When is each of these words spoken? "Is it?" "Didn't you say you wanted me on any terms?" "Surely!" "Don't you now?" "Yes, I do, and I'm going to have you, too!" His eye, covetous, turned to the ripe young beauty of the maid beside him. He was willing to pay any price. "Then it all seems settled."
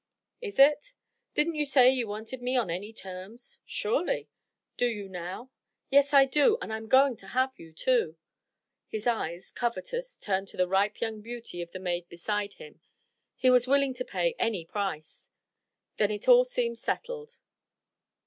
"Is 0.41 0.57
it?" 0.57 0.95
"Didn't 1.35 1.53
you 1.53 1.65
say 1.67 1.91
you 1.91 2.07
wanted 2.07 2.41
me 2.41 2.57
on 2.57 2.71
any 2.71 2.91
terms?" 2.91 3.59
"Surely!" 3.67 4.29
"Don't 4.75 4.95
you 4.95 5.07
now?" 5.07 5.51
"Yes, 5.91 6.11
I 6.11 6.25
do, 6.25 6.57
and 6.59 6.73
I'm 6.73 6.87
going 6.87 7.17
to 7.17 7.27
have 7.37 7.51
you, 7.59 7.71
too!" 7.71 8.17
His 8.87 9.05
eye, 9.05 9.39
covetous, 9.53 10.17
turned 10.17 10.47
to 10.47 10.57
the 10.57 10.67
ripe 10.67 11.01
young 11.01 11.21
beauty 11.21 11.61
of 11.61 11.71
the 11.71 11.77
maid 11.77 12.09
beside 12.09 12.53
him. 12.55 12.81
He 13.35 13.51
was 13.51 13.67
willing 13.67 13.93
to 13.93 14.03
pay 14.03 14.33
any 14.39 14.65
price. 14.65 15.29
"Then 15.97 16.09
it 16.09 16.27
all 16.27 16.45
seems 16.45 16.81
settled." 16.81 17.39